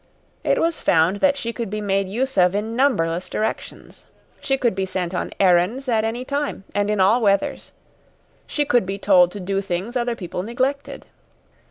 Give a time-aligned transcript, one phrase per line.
[0.43, 4.07] It was found that she could be made use of in numberless directions.
[4.39, 7.71] She could be sent on errands at any time and in all weathers.
[8.47, 11.05] She could be told to do things other people neglected.